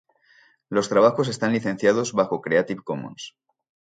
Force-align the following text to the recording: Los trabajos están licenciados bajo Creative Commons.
Los 0.67 0.89
trabajos 0.89 1.27
están 1.27 1.51
licenciados 1.53 2.11
bajo 2.13 2.41
Creative 2.41 2.81
Commons. 2.83 3.35